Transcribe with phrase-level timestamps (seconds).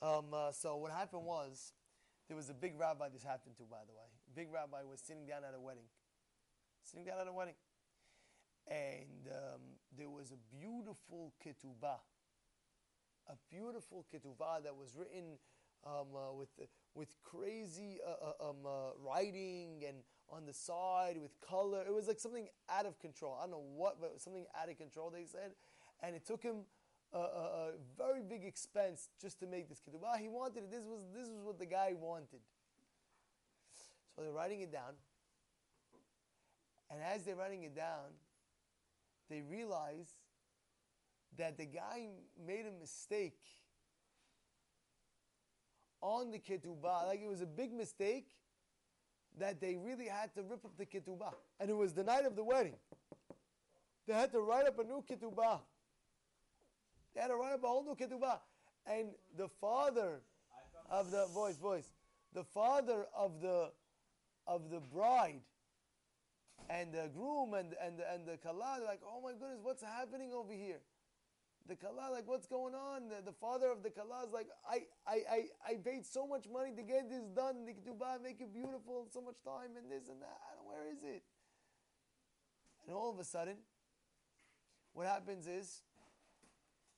[0.00, 1.72] Um, uh, so what happened was,
[2.28, 4.06] there was a big rabbi this happened to, by the way.
[4.34, 5.88] Big rabbi was sitting down at a wedding.
[6.84, 7.54] Sitting down at a wedding.
[8.68, 9.60] And um,
[9.96, 12.00] there was a beautiful ketubah.
[13.28, 15.38] A beautiful ketubah that was written
[15.86, 16.48] um, uh, with,
[16.94, 19.98] with crazy uh, uh, um, uh, writing and
[20.30, 21.82] on the side with color.
[21.86, 23.36] It was like something out of control.
[23.38, 25.52] I don't know what, but something out of control, they said.
[26.02, 26.66] And it took him
[27.12, 30.18] a, a, a, very big expense just to make this ketubah.
[30.18, 30.70] He wanted it.
[30.70, 32.40] This was this was what the guy wanted.
[34.16, 34.94] So they're writing it down,
[36.90, 38.16] and as they're writing it down,
[39.30, 40.16] they realize
[41.36, 42.08] that the guy
[42.44, 43.38] made a mistake
[46.00, 47.06] on the ketubah.
[47.06, 48.26] Like it was a big mistake
[49.38, 52.34] that they really had to rip up the ketubah, and it was the night of
[52.34, 52.74] the wedding.
[54.08, 55.60] They had to write up a new ketubah.
[57.14, 58.38] They had to write up a whole new ketubah.
[58.86, 60.20] And the father
[60.90, 61.90] of the voice, voice,
[62.34, 63.70] the father of the
[64.46, 65.40] of the bride
[66.70, 70.52] and the groom and and and the kala, like, oh my goodness, what's happening over
[70.52, 70.80] here?
[71.68, 73.10] The kala, like, what's going on?
[73.10, 76.46] The, the father of the kala is like, I, I, I, I paid so much
[76.50, 80.08] money to get this done, the ketubah, make it beautiful, so much time and this
[80.08, 80.56] and that.
[80.64, 81.22] Where is it?
[82.86, 83.56] And all of a sudden,
[84.94, 85.82] what happens is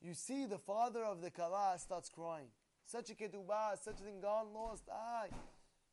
[0.00, 2.48] you see the father of the kala starts crying.
[2.86, 5.26] Such a ketubah, such a thing gone lost, ah,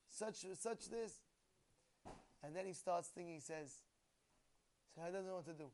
[0.09, 1.19] such such this.
[2.43, 3.73] And then he starts thinking, he says,
[4.95, 5.69] so I don't know what to do.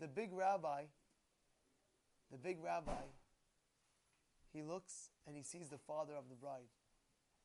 [0.00, 0.84] The big rabbi,
[2.30, 3.04] the big rabbi,
[4.52, 6.70] he looks and he sees the father of the bride.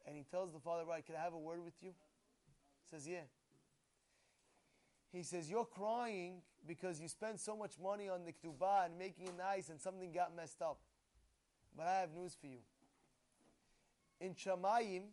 [0.06, 1.90] And he tells the father the bride, Can I have a word with you?
[1.90, 3.28] He says, Yeah.
[5.12, 9.28] He says, You're crying because you spent so much money on the ketubah and making
[9.28, 10.80] it nice and something got messed up.
[11.76, 12.60] But I have news for you.
[14.22, 15.04] In Shamayim,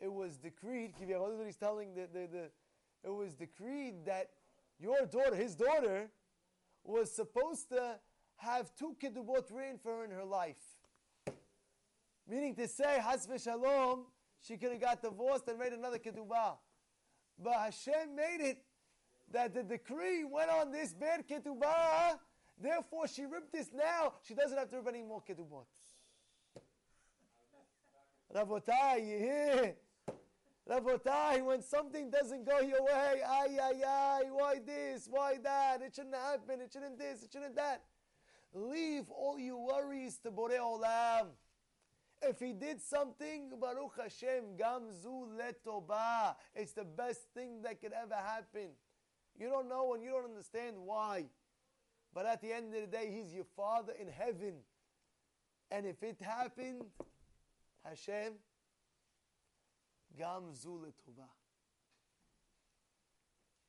[0.00, 2.50] it was decreed, he's telling the, the, the,
[3.04, 4.30] it was decreed that
[4.78, 6.10] your daughter, his daughter,
[6.84, 7.98] was supposed to
[8.36, 10.56] have two ketubot written for her in her life.
[12.28, 14.06] Meaning to say, Hasbe Shalom,
[14.46, 16.58] she could have got divorced and made another ketubah.
[17.42, 18.58] But Hashem made it
[19.32, 22.18] that the decree went on this bad ketubah,
[22.60, 25.66] therefore she ripped this now, she doesn't have to rip any more ketubot.
[28.34, 29.76] Rabotai, you hear?
[30.68, 35.94] Rabotai, when something doesn't go your way, ay, ay, ay, why this, why that, it
[35.94, 37.82] shouldn't happen, it shouldn't this, it shouldn't that.
[38.52, 41.28] Leave all your worries to Borei Olam.
[42.22, 46.34] If he did something, Baruch Hashem, Gamzu Letoba.
[46.54, 48.70] It's the best thing that could ever happen.
[49.38, 51.26] You don't know and you don't understand why.
[52.14, 54.54] But at the end of the day, He's your Father in heaven.
[55.70, 56.84] And if it happened,
[57.84, 58.34] Hashem,
[60.16, 60.80] Gam Zu